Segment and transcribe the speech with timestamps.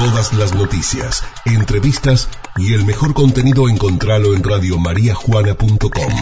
[0.00, 6.12] Todas las noticias, entrevistas y el mejor contenido encontralo en radiomariajuana.com.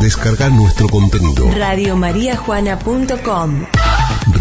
[0.00, 1.50] Descarga nuestro contenido.
[1.58, 3.64] Radiomariajuana.com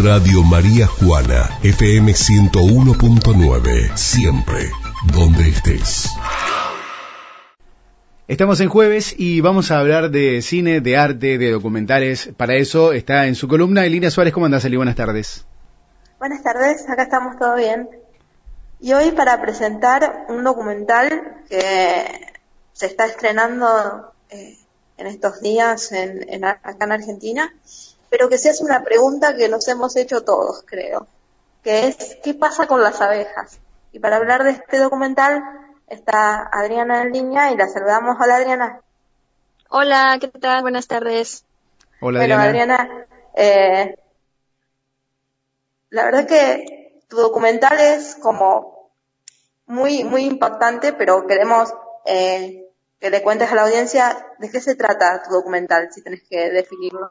[0.04, 3.98] Radio María Juana, FM 101.9.
[3.98, 4.70] Siempre,
[5.12, 6.12] donde estés.
[8.28, 12.30] Estamos en jueves y vamos a hablar de cine, de arte, de documentales.
[12.38, 14.32] Para eso está en su columna Elina Suárez.
[14.32, 14.78] ¿Cómo andás, Eli?
[14.78, 15.48] Buenas tardes.
[16.20, 17.90] Buenas tardes, acá estamos todo bien.
[18.80, 22.34] Y hoy para presentar un documental que
[22.74, 24.58] se está estrenando eh,
[24.98, 27.54] en estos días en, en, acá en Argentina,
[28.10, 31.08] pero que se hace una pregunta que nos hemos hecho todos, creo,
[31.64, 33.60] que es ¿qué pasa con las abejas?
[33.92, 35.44] Y para hablar de este documental
[35.88, 38.16] está Adriana en línea y la saludamos.
[38.20, 38.82] Hola Adriana.
[39.70, 40.62] Hola, ¿qué tal?
[40.62, 41.44] Buenas tardes.
[42.00, 42.76] Hola bueno, Adriana.
[42.76, 43.96] Adriana, eh,
[45.90, 48.92] la verdad que tu documental es como
[49.66, 51.74] muy, muy impactante, pero queremos
[52.06, 52.66] eh,
[53.00, 56.50] que le cuentes a la audiencia de qué se trata tu documental, si tenés que
[56.50, 57.10] definirlo.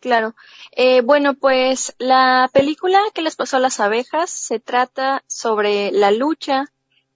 [0.00, 0.34] Claro.
[0.72, 6.10] Eh, bueno, pues la película que les pasó a las abejas se trata sobre la
[6.10, 6.70] lucha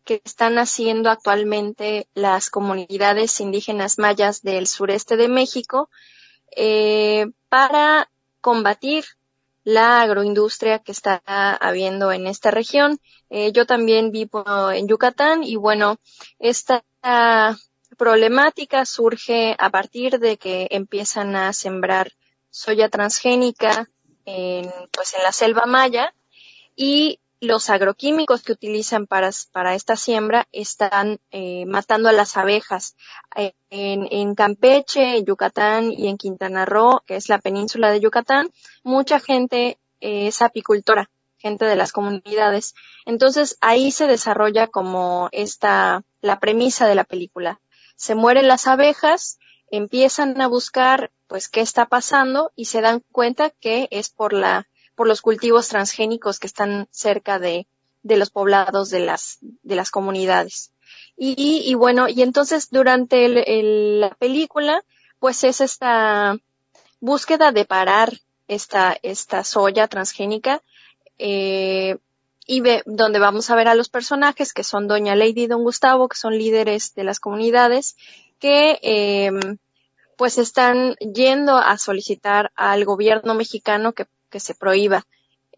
[0.04, 5.90] que están haciendo actualmente las comunidades indígenas mayas del sureste de México
[6.56, 8.08] eh, para
[8.40, 9.04] combatir
[9.68, 11.20] la agroindustria que está
[11.60, 12.98] habiendo en esta región.
[13.28, 15.98] Eh, yo también vivo en Yucatán y bueno,
[16.38, 16.82] esta
[17.98, 22.12] problemática surge a partir de que empiezan a sembrar
[22.48, 23.90] soya transgénica
[24.24, 26.14] en, pues en la selva maya
[26.74, 32.96] y los agroquímicos que utilizan para, para esta siembra están eh, matando a las abejas.
[33.36, 38.50] Eh, en, Campeche, en Yucatán y en Quintana Roo, que es la península de Yucatán,
[38.82, 42.74] mucha gente es apicultora, gente de las comunidades.
[43.06, 47.60] Entonces ahí se desarrolla como esta, la premisa de la película.
[47.96, 49.38] Se mueren las abejas,
[49.70, 54.66] empiezan a buscar pues qué está pasando y se dan cuenta que es por la
[54.98, 57.68] por los cultivos transgénicos que están cerca de,
[58.02, 60.72] los poblados de las, de las comunidades.
[61.16, 64.82] Y, bueno, y entonces durante el, la película,
[65.20, 66.36] pues es esta
[66.98, 68.12] búsqueda de parar
[68.48, 70.62] esta, esta soya transgénica,
[71.18, 71.98] eh,
[72.44, 75.62] y ve, donde vamos a ver a los personajes que son Doña Lady y Don
[75.62, 77.96] Gustavo, que son líderes de las comunidades,
[78.40, 79.30] que eh,
[80.16, 85.06] pues están yendo a solicitar al gobierno mexicano que que se prohíba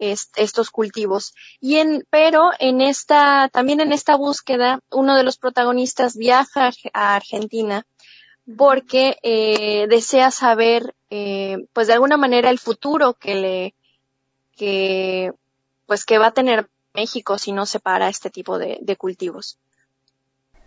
[0.01, 1.35] est estos cultivos.
[1.61, 7.15] Y en, pero en esta, también en esta búsqueda, uno de los protagonistas viaja a
[7.15, 7.87] Argentina
[8.57, 13.75] porque eh, desea saber, eh, pues de alguna manera el futuro que le,
[14.57, 15.33] que,
[15.87, 19.59] pues que va a tener México si no se para este tipo de, de cultivos.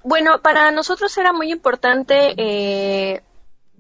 [0.04, 3.24] Bueno, para nosotros era muy importante eh,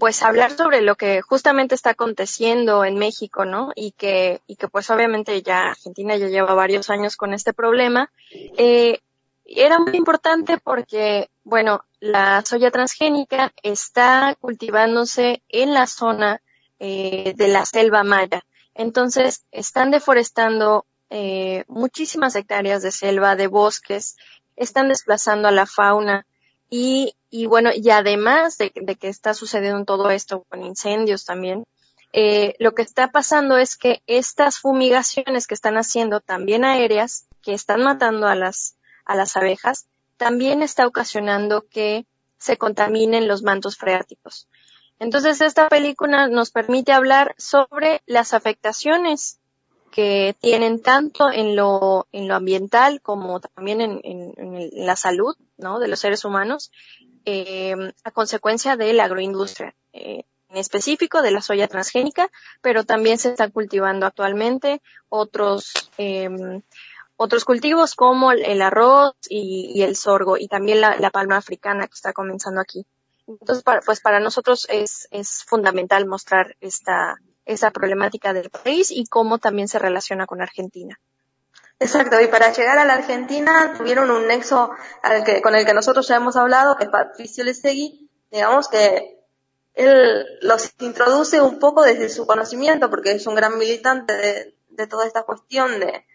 [0.03, 3.71] pues hablar sobre lo que justamente está aconteciendo en México, ¿no?
[3.73, 8.11] Y que, y que pues obviamente ya Argentina ya lleva varios años con este problema.
[8.57, 8.99] Eh,
[9.45, 16.41] era muy importante porque, bueno, la soya transgénica está cultivándose en la zona
[16.79, 18.43] eh, de la selva maya.
[18.75, 24.17] Entonces, están deforestando eh, muchísimas hectáreas de selva, de bosques,
[24.57, 26.25] están desplazando a la fauna
[26.69, 31.65] y y bueno, y además de, que está sucediendo todo esto con incendios también,
[32.11, 37.55] eh, lo que está pasando es que estas fumigaciones que están haciendo también aéreas, que
[37.55, 38.75] están matando a las,
[39.35, 42.05] abejas, también está ocasionando que
[42.37, 44.47] se contaminen los mantos freáticos.
[44.99, 49.39] Entonces, esta película nos permite hablar sobre las afectaciones
[49.91, 55.35] que tienen tanto en lo, en lo ambiental como también en, en, en la salud
[55.57, 55.79] ¿no?
[55.79, 56.71] de los seres humanos
[57.25, 62.29] eh, a consecuencia de la agroindustria, eh, en específico de la soya transgénica,
[62.61, 66.29] pero también se están cultivando actualmente otros eh,
[67.15, 72.11] otros cultivos como el arroz y, el sorgo y también la, palma africana que está
[72.11, 72.85] comenzando aquí.
[73.27, 77.15] Entonces, para, pues para nosotros es, es fundamental mostrar esta,
[77.45, 80.99] esa problemática del país y cómo también se relaciona con Argentina.
[81.79, 84.71] Exacto, y para llegar a la Argentina tuvieron un nexo
[85.01, 89.19] al que, con el que nosotros ya hemos hablado, que es Patricio Lesegui, digamos que
[89.73, 94.87] él los introduce un poco desde su conocimiento, porque es un gran militante de, de
[94.87, 96.05] toda esta cuestión de,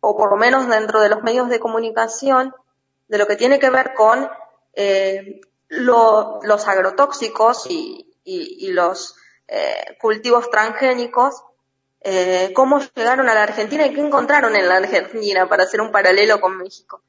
[0.00, 2.54] o por lo menos dentro de los medios de comunicación,
[3.08, 4.28] de lo que tiene que ver con
[4.74, 9.16] eh, lo, los agrotóxicos y, y, y los
[9.48, 11.44] eh, cultivos transgénicos
[12.04, 15.92] eh, cómo llegaron a la Argentina y qué encontraron en la Argentina para hacer un
[15.92, 17.02] paralelo con México.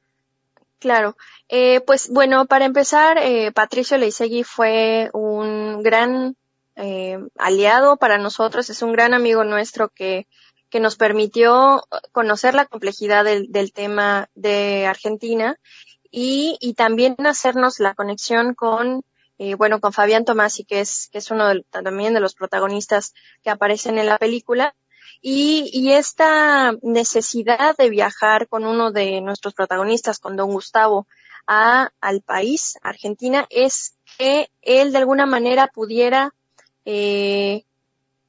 [0.79, 1.15] Claro,
[1.47, 6.35] eh, pues bueno, para empezar, eh, Patricio Leisegui fue un gran
[6.75, 10.27] eh, aliado para nosotros, es un gran amigo nuestro que,
[10.69, 15.57] que nos permitió conocer la complejidad del, tema de Argentina
[16.09, 19.03] y, y, también hacernos la conexión con,
[19.37, 23.13] eh, bueno, con Fabián Tomasi, que es, que es uno de, también de los protagonistas
[23.43, 24.75] que aparecen en la película.
[25.21, 31.07] Y, y esta necesidad de viajar con uno de nuestros protagonistas, con don Gustavo,
[31.47, 36.33] a, al país, Argentina, es que él de alguna manera pudiera
[36.85, 37.63] eh,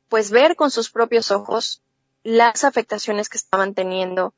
[0.09, 1.83] pues ver con sus propios ojos
[2.23, 4.35] las afectaciones que estaban teniendo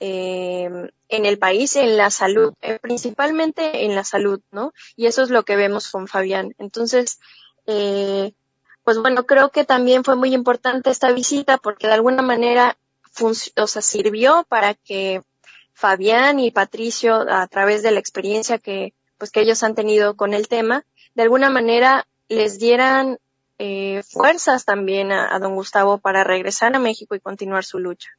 [0.00, 0.68] eh,
[1.08, 4.72] en el país, en la salud, eh, principalmente en la salud, ¿no?
[4.96, 6.54] Y eso es lo que vemos con Fabián.
[6.58, 7.20] Entonces,
[7.66, 8.32] eh,
[8.84, 12.76] pues bueno, creo que también fue muy importante esta visita porque de alguna manera,
[13.20, 15.22] o sea, sirvió para que
[15.72, 20.34] Fabián y Patricio, a través de la experiencia que, pues que ellos han tenido con
[20.34, 20.84] el tema,
[21.14, 23.18] de alguna manera les dieran
[23.58, 28.10] eh, fuerzas también a, don Gustavo para regresar a México y continuar su lucha.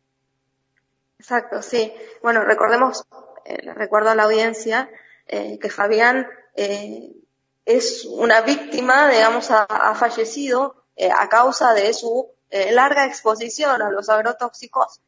[1.20, 1.94] Exacto, sí.
[2.22, 3.06] Bueno, recordemos,
[3.46, 4.90] eh, recuerdo a la audiencia,
[5.28, 7.12] eh, que Fabián eh,
[7.66, 13.82] es una víctima, digamos, ha, ha fallecido eh, a causa de su eh, larga exposición
[13.82, 15.02] a los agrotóxicos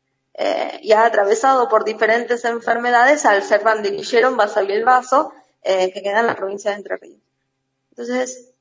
[0.81, 5.33] y ha atravesado por diferentes enfermedades al ser bandillero en Basavi el Vaso,
[5.63, 7.23] que queda en la provincia de Entre Ríos.
[7.89, 8.53] Entonces,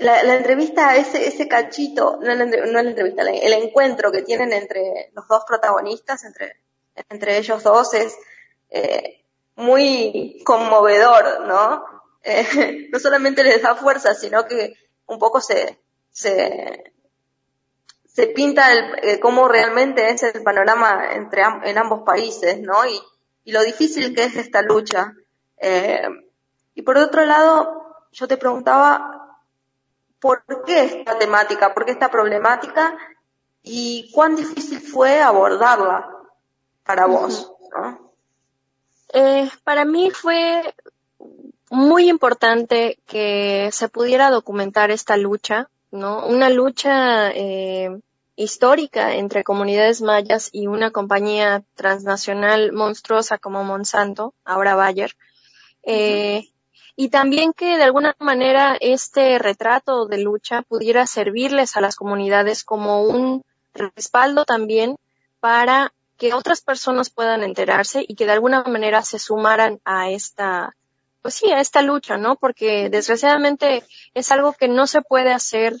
[0.00, 5.10] la, entrevista, ese, ese cachito, no la, no la entrevista, el encuentro que tienen entre
[5.12, 6.56] los dos protagonistas, entre,
[7.10, 8.16] entre ellos dos, es
[8.70, 9.22] eh,
[9.56, 11.84] muy conmovedor, ¿no?
[12.22, 14.74] Eh, no solamente les da fuerza, sino que
[15.06, 15.80] un poco se,
[16.10, 16.92] se,
[18.06, 22.86] se pinta el, eh, cómo realmente es el panorama entre en ambos países, ¿no?
[22.86, 23.00] Y,
[23.44, 25.14] y lo difícil que es esta lucha.
[25.56, 26.08] Eh,
[26.74, 29.20] y por otro lado, yo te preguntaba,
[30.20, 32.96] por qué esta temática, por qué esta problemática
[33.62, 36.08] y cuán difícil fue abordarla
[36.84, 37.52] para vos.
[37.74, 38.12] ¿no?
[39.12, 40.74] Eh, para mí fue
[41.70, 46.26] muy importante que se pudiera documentar esta lucha, ¿no?
[46.26, 48.00] Una lucha eh,
[48.36, 55.12] histórica entre comunidades mayas y una compañía transnacional monstruosa como Monsanto, ahora Bayer.
[55.84, 56.48] Eh,
[56.96, 62.64] y también que de alguna manera este retrato de lucha pudiera servirles a las comunidades
[62.64, 63.42] como un
[63.72, 64.96] respaldo también
[65.38, 70.76] para que otras personas puedan enterarse y que de alguna manera se sumaran a esta,
[71.22, 72.36] pues sí, a esta lucha, ¿no?
[72.36, 73.84] Porque desgraciadamente
[74.14, 75.76] es algo que no se puede hacer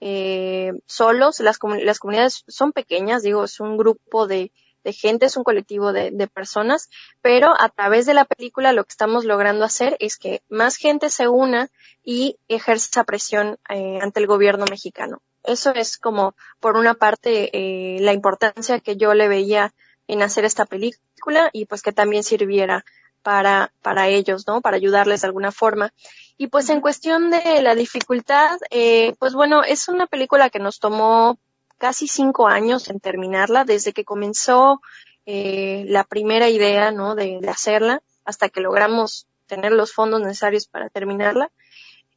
[0.00, 1.40] eh, solos.
[1.40, 4.52] Las, las comunidades son pequeñas, digo, es un grupo de
[4.84, 6.88] de gente, es un colectivo de, de, personas,
[7.20, 11.10] pero a través de la película lo que estamos logrando hacer es que más gente
[11.10, 11.68] se una
[12.02, 15.20] y ejerza presión eh, ante el gobierno mexicano.
[15.42, 19.72] Eso es como, por una parte, eh, la importancia que yo le veía
[20.06, 22.84] en hacer esta película y pues que también sirviera
[23.22, 24.60] para, para ellos, ¿no?
[24.60, 25.92] Para ayudarles de alguna forma.
[26.38, 30.78] Y pues en cuestión de la dificultad, eh, pues bueno, es una película que nos
[30.78, 31.38] tomó
[31.78, 34.80] casi cinco años en terminarla, desde que comenzó
[35.26, 37.14] eh, la primera idea, ¿no?
[37.14, 41.50] De, de, hacerla hasta que logramos tener los fondos necesarios para terminarla.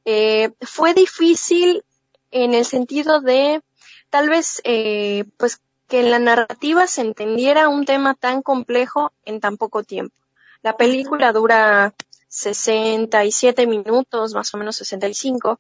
[0.05, 1.83] Eh, fue difícil
[2.31, 3.61] en el sentido de
[4.09, 9.39] tal vez, eh, pues que en la narrativa se entendiera un tema tan complejo en
[9.39, 10.15] tan poco tiempo.
[10.63, 11.93] La película dura
[12.29, 15.59] 67 minutos, más o menos 65,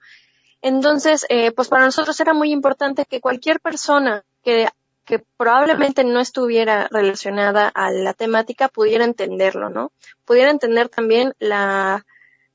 [0.63, 4.69] entonces, eh, pues para nosotros era muy importante que cualquier persona que,
[5.03, 9.91] que probablemente no estuviera relacionada a la temática pudiera entenderlo, ¿no?
[10.23, 12.05] Pudiera entender también la,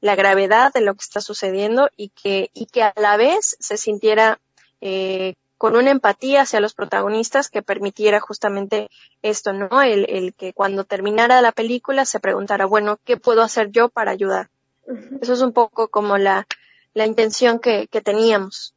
[0.01, 3.77] la gravedad de lo que está sucediendo y que, y que a la vez se
[3.77, 4.41] sintiera
[4.81, 8.89] eh, con una empatía hacia los protagonistas que permitiera justamente
[9.23, 9.83] esto, ¿no?
[9.83, 14.13] El, el que cuando terminara la película se preguntara, bueno, ¿qué puedo hacer yo para
[14.13, 14.49] ayudar?
[14.87, 15.19] Uh -huh.
[15.21, 16.47] Eso es un poco como la,
[16.95, 18.75] la intención que, que teníamos.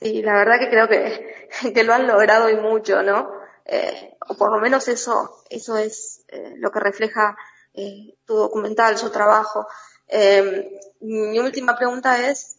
[0.00, 3.32] Sí, la verdad que creo que, que lo han logrado y mucho, ¿no?
[3.64, 7.36] Eh, o por lo menos eso, eso es eh, lo que refleja
[7.74, 9.66] eh, tu documental, su trabajo.
[10.06, 12.58] Eh, mi última pregunta es,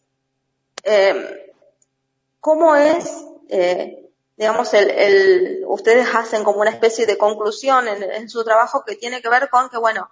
[0.83, 1.48] eh,
[2.39, 8.29] ¿cómo es, eh, digamos, el, el, ustedes hacen como una especie de conclusión en, en
[8.29, 10.09] su trabajo que tiene que ver con que, bueno,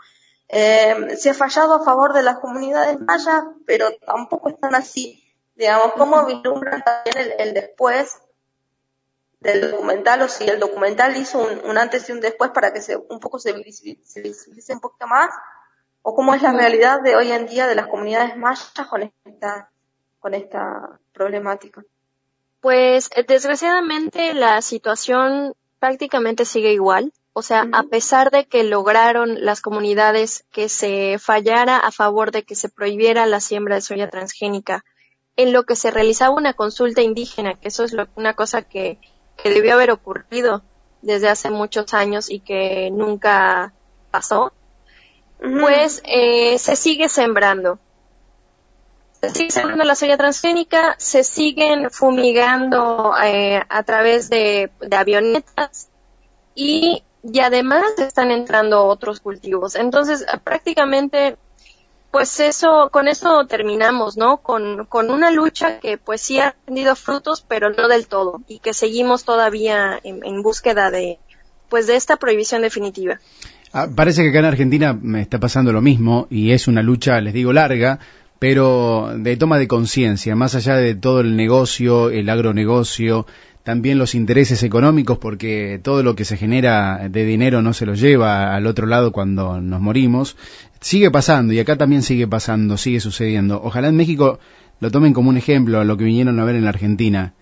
[0.49, 5.23] eh, se ha fallado a favor de las comunidades mayas, pero tampoco están así
[5.57, 8.21] Digamos, ¿cómo vislumbran también el, después
[9.39, 12.95] del documental o si el documental hizo un, antes y un después para que se,
[12.95, 15.29] un poco se visibilice, un poquito más?
[16.03, 19.71] ¿O cómo es la realidad de hoy en día de las comunidades mayas con esta,
[20.19, 21.83] con esta problemática?
[22.67, 27.13] Pues desgraciadamente la situación prácticamente sigue igual.
[27.31, 32.43] O sea, a pesar de que lograron las comunidades que se fallara a favor de
[32.43, 34.83] que se prohibiera la siembra de soya transgénica,
[35.37, 38.99] en lo que se realizaba una consulta indígena, que eso es una cosa que,
[39.45, 40.61] debió haber ocurrido
[41.01, 43.73] desde hace muchos años y que nunca
[44.11, 44.51] pasó,
[45.39, 47.79] pues eh, se sigue sembrando.
[49.21, 55.89] Se sigue sembrando la soya transgénica, se siguen fumigando eh, a través de, avionetas
[56.53, 59.75] y y además están entrando otros cultivos.
[59.75, 61.37] Entonces, prácticamente,
[62.11, 64.37] pues eso, con eso terminamos, ¿no?
[64.37, 68.59] Con, con una lucha que pues sí ha tenido frutos, pero no del todo, y
[68.59, 71.19] que seguimos todavía en, búsqueda de,
[71.69, 73.19] pues de esta prohibición definitiva.
[73.73, 77.19] Ah, parece que acá en Argentina me está pasando lo mismo, y es una lucha,
[77.19, 77.99] les digo, larga,
[78.39, 83.25] pero de toma de conciencia, más allá de todo el negocio, el agronegocio,
[83.63, 87.95] también los intereses económicos, porque todo lo que se genera de dinero no se lo
[87.95, 90.37] lleva al otro lado cuando nos morimos.
[90.79, 93.59] Sigue pasando y acá también sigue pasando, sigue sucediendo.
[93.61, 94.39] Ojalá en México
[94.79, 97.33] lo tomen como un ejemplo a lo que vinieron a ver en la Argentina.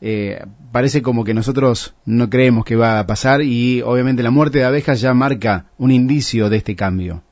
[0.00, 4.58] Eh, parece como que nosotros no creemos que va a pasar y obviamente la muerte
[4.58, 7.22] de abejas ya marca un indicio de este cambio.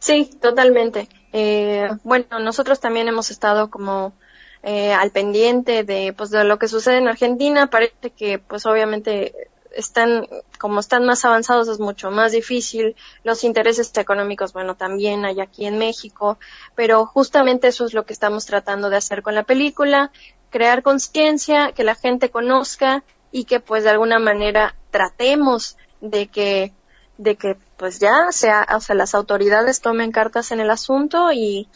[0.00, 1.08] Sí, totalmente.
[1.32, 4.14] Eh, bueno, nosotros también hemos estado como
[4.62, 7.68] eh, al pendiente de, pues, de lo que sucede en Argentina.
[7.68, 9.34] Parece que, pues, obviamente
[9.72, 10.26] están,
[10.58, 12.96] como están más avanzados es mucho más difícil.
[13.24, 16.38] Los intereses económicos, bueno, también hay aquí en México,
[16.74, 20.10] pero justamente eso es lo que estamos tratando de hacer con la película,
[20.48, 26.72] crear conciencia, que la gente conozca y que pues de alguna manera tratemos de que
[27.20, 31.68] de que pues ya sea, o sea, las autoridades tomen cartas en el asunto y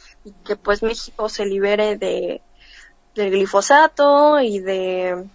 [0.47, 2.41] que pues México se libere de,
[3.15, 5.27] del glifosato y de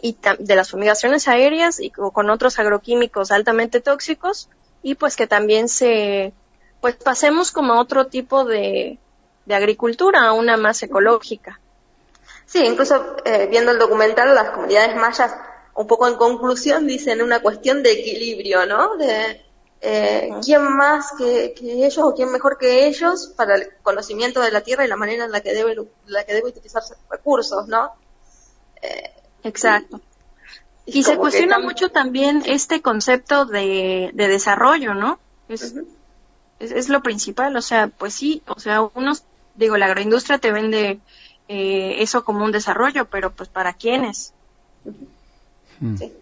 [0.00, 4.48] y de las fumigaciones aéreas y con otros agroquímicos altamente tóxicos
[4.82, 6.34] y pues que también se
[6.82, 8.98] pues pasemos como a otro tipo de,
[9.46, 11.58] de agricultura, a una más ecológica.
[12.44, 15.34] Sí, incluso eh, viendo el documental, las comunidades mayas,
[15.78, 18.96] un poco en conclusión, dicen una cuestión de equilibrio, ¿no?
[18.96, 19.44] De,
[19.80, 24.62] eh, quién más que, ellos o quién mejor que ellos para el conocimiento de la
[24.62, 27.92] tierra y la manera en la que debe, la que debe utilizarse recursos, ¿no?
[28.82, 29.12] Eh,
[29.44, 30.00] Exacto.
[30.84, 35.20] Y, se cuestiona mucho también este concepto de, de desarrollo, ¿no?
[35.48, 35.74] Es,
[36.58, 39.22] es, lo principal, o sea, pues sí, o sea, unos,
[39.54, 40.98] digo, la agroindustria te vende
[41.46, 44.32] eh, eso como un desarrollo, pero pues para quiénes.
[45.98, 46.12] Sí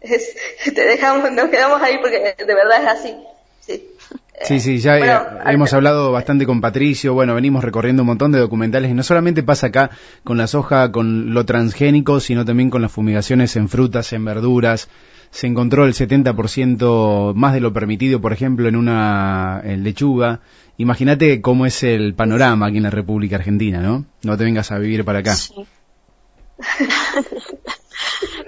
[0.74, 3.14] te dejamos, nos quedamos ahí porque de verdad es así.
[3.60, 3.84] Sí.
[4.42, 8.90] Sí, ya eh, hemos hablado bastante con Patricio, bueno, venimos recorriendo un montón de documentales
[8.90, 9.90] y no solamente pasa acá
[10.24, 14.88] con la soja, con lo transgénico, sino también con las fumigaciones en frutas, en verduras.
[15.30, 20.40] Se encontró el 70% más de lo permitido, por ejemplo, en una lechuga.
[20.78, 24.06] Imagínate cómo es el panorama aquí en la República Argentina, ¿no?
[24.22, 25.36] No te vengas a vivir para acá.
[25.36, 25.52] Sí.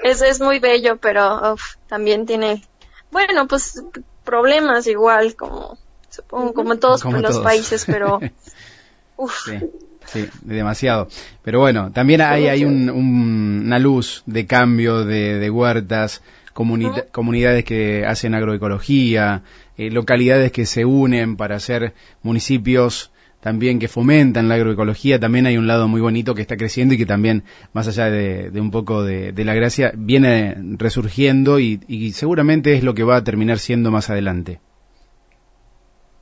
[0.02, 1.56] es, es muy bello, pero
[1.88, 2.62] también tiene,
[3.10, 3.82] bueno, pues
[4.24, 5.78] problemas igual, como
[6.10, 8.20] supongo, como en todos los países, pero
[9.16, 9.48] uf.
[10.04, 10.28] Sí.
[10.42, 11.08] demasiado.
[11.42, 18.04] Pero bueno, también hay, hay un, una luz de cambio de, de huertas, comunidades que
[18.04, 19.42] hacen agroecología,
[19.78, 23.11] eh, localidades que se unen para hacer municipios
[23.42, 26.98] también que fomentan la agroecología, también hay un lado muy bonito que está creciendo y
[26.98, 32.84] que también, más allá de, un poco de, la gracia, viene resurgiendo y, seguramente es
[32.84, 34.60] lo que va a terminar siendo más adelante.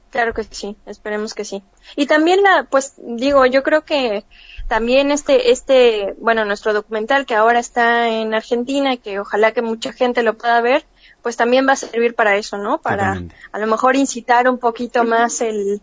[0.09, 1.63] Claro que sí, esperemos que sí.
[1.95, 4.25] Y también la, pues digo, yo creo que
[4.67, 9.61] también este, este, bueno, nuestro documental que ahora está en Argentina y que ojalá que
[9.61, 10.87] mucha gente lo pueda ver,
[11.23, 12.81] pues también va a servir para eso, ¿no?
[12.81, 13.23] Para
[13.53, 15.81] a lo mejor incitar un poquito más el,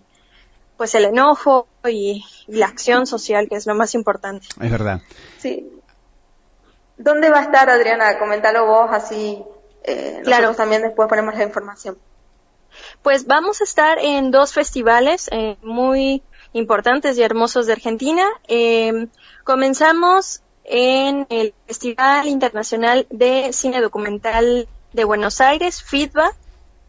[0.77, 4.47] pues el enojo y, la acción social, que es lo más importante.
[4.61, 5.01] Es verdad.
[5.37, 5.69] Sí.
[6.97, 8.17] ¿Dónde va a estar, Adriana?
[8.17, 9.43] Coméntalo vos, así
[9.83, 10.55] eh, claro.
[10.55, 11.97] también después ponemos la información.
[13.01, 16.21] Pues vamos a estar en dos festivales eh, muy
[16.53, 18.27] importantes y hermosos de Argentina.
[18.47, 19.07] Eh,
[19.43, 26.31] comenzamos en el Festival Internacional de Cine Documental de Buenos Aires, FIDBA,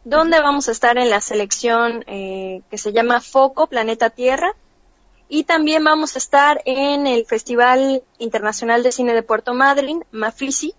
[0.05, 4.55] donde vamos a estar en la selección eh, que se llama Foco Planeta Tierra.
[5.29, 10.75] Y también vamos a estar en el Festival Internacional de Cine de Puerto Madryn, Mafisi,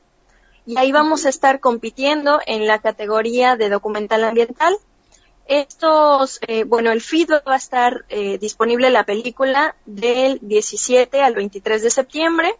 [0.66, 4.76] y ahí vamos a estar compitiendo en la categoría de documental ambiental.
[5.48, 11.36] Estos, eh, bueno, el feed va a estar eh, disponible la película del 17 al
[11.36, 12.56] 23 de septiembre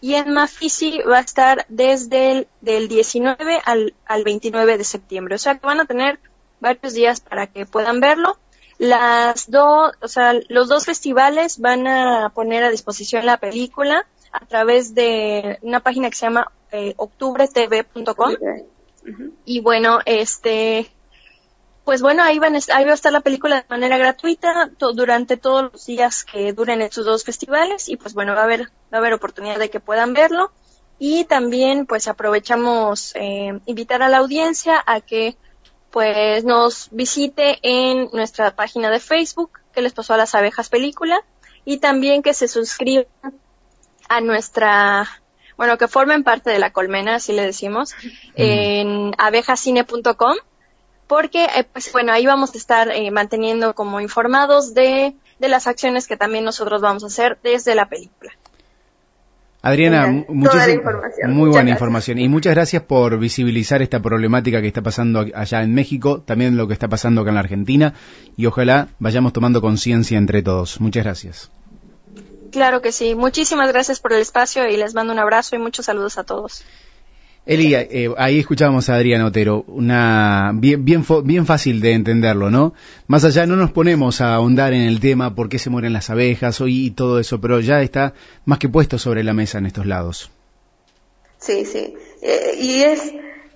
[0.00, 5.34] y en Mafisi va a estar desde el del 19 al, al 29 de septiembre.
[5.34, 6.20] O sea que van a tener
[6.60, 8.38] varios días para que puedan verlo.
[8.78, 14.46] Las dos, o sea, los dos festivales van a poner a disposición la película a
[14.46, 18.34] través de una página que se llama eh, octubretv.com.
[19.44, 20.90] Y bueno, este,
[21.88, 25.72] pues bueno, ahí, van, ahí va a estar la película de manera gratuita durante todos
[25.72, 28.96] los días que duren estos dos festivales y pues bueno, va a haber, va a
[28.98, 30.52] haber oportunidad de que puedan verlo.
[30.98, 35.38] Y también pues aprovechamos eh, invitar a la audiencia a que
[35.90, 41.24] pues nos visite en nuestra página de Facebook, que les pasó a las abejas película,
[41.64, 43.06] y también que se suscriban
[44.10, 45.08] a nuestra
[45.56, 47.94] bueno, que formen parte de la colmena, así le decimos,
[48.36, 50.36] en abejacine.com,
[51.08, 55.66] porque, eh, pues bueno, ahí vamos a estar eh, manteniendo como informados de, de las
[55.66, 58.32] acciones que también nosotros vamos a hacer desde la película.
[59.60, 65.62] Adriana, muy buena información y muchas gracias por visibilizar esta problemática que está pasando allá
[65.62, 67.94] en México, también lo que está pasando acá en la Argentina
[68.36, 70.80] y ojalá vayamos tomando conciencia entre todos.
[70.80, 71.50] Muchas gracias.
[72.52, 73.16] Claro que sí.
[73.16, 76.64] Muchísimas gracias por el espacio y les mando un abrazo y muchos saludos a todos.
[77.48, 82.74] Eli, eh, ahí escuchábamos a Adrián Otero, una bien, bien, bien fácil de entenderlo, ¿no?
[83.06, 86.10] Más allá no nos ponemos a ahondar en el tema por qué se mueren las
[86.10, 88.12] abejas y todo eso, pero ya está
[88.44, 90.30] más que puesto sobre la mesa en estos lados.
[91.38, 91.94] Sí, sí.
[92.20, 93.14] Eh, y es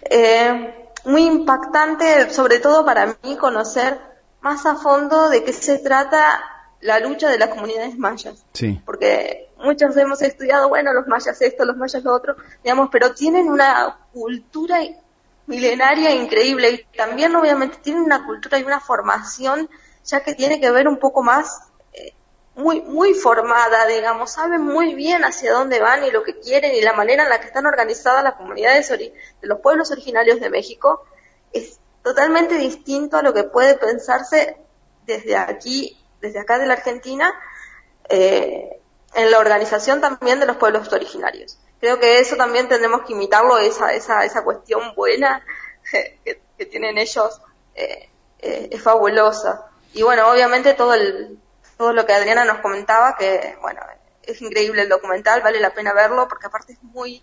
[0.09, 3.99] eh, muy impactante, sobre todo para mí, conocer
[4.41, 6.41] más a fondo de qué se trata
[6.83, 8.45] la lucha de las comunidades mayas.
[8.53, 8.81] Sí.
[8.85, 13.49] Porque muchos hemos estudiado, bueno, los mayas esto, los mayas lo otro, digamos, pero tienen
[13.49, 14.81] una cultura
[15.47, 19.69] milenaria increíble y también obviamente tienen una cultura y una formación
[20.05, 21.61] ya que tiene que ver un poco más
[21.93, 22.15] eh,
[22.57, 26.81] muy muy formada, digamos, saben muy bien hacia dónde van y lo que quieren y
[26.81, 31.05] la manera en la que están organizadas las comunidades de los pueblos originarios de México
[31.53, 34.57] es totalmente distinto a lo que puede pensarse
[35.07, 37.35] desde aquí desde acá de la Argentina,
[38.09, 38.81] eh,
[39.15, 41.59] en la organización también de los pueblos originarios.
[41.81, 45.45] Creo que eso también tenemos que imitarlo, esa, esa, esa cuestión buena
[46.25, 47.41] que, tienen ellos
[47.75, 48.09] eh,
[48.39, 49.67] eh, es fabulosa.
[49.93, 51.39] Y bueno, obviamente todo el,
[51.77, 53.81] todo lo que Adriana nos comentaba, que bueno,
[54.23, 57.23] es increíble el documental, vale la pena verlo porque aparte es muy,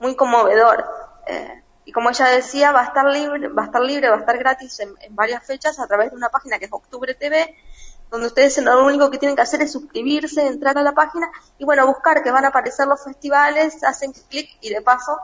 [0.00, 0.84] muy conmovedor.
[1.84, 4.38] y como ella decía, va a estar libre, va a estar libre, va a estar
[4.38, 7.56] gratis en varias fechas a través de una página que es Octubre TV
[8.10, 11.64] donde ustedes lo único que tienen que hacer es suscribirse, entrar a la página y
[11.64, 15.16] bueno, buscar que van a aparecer los festivales, hacen clic y de paso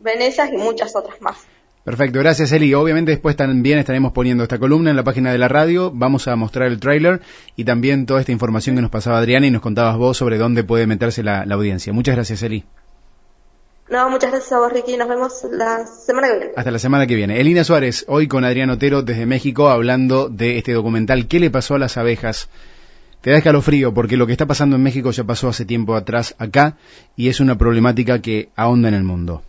[0.00, 1.36] ven esas y muchas otras más.
[1.84, 2.74] Perfecto, gracias Eli.
[2.74, 6.34] Obviamente después también estaremos poniendo esta columna en la página de la radio, vamos a
[6.34, 7.22] mostrar el tráiler
[7.54, 10.64] y también toda esta información que nos pasaba Adriana y nos contabas vos sobre dónde
[10.64, 11.92] puede meterse la, la audiencia.
[11.92, 12.64] Muchas gracias Eli.
[13.88, 14.96] No, muchas gracias a vos, Ricky.
[14.96, 16.52] Nos vemos la semana que viene.
[16.56, 17.40] Hasta la semana que viene.
[17.40, 21.28] Elina Suárez, hoy con Adrián Otero desde México, hablando de este documental.
[21.28, 22.48] ¿Qué le pasó a las abejas?
[23.20, 26.34] Te da escalofrío porque lo que está pasando en México ya pasó hace tiempo atrás
[26.38, 26.76] acá
[27.14, 29.42] y es una problemática que ahonda en el mundo.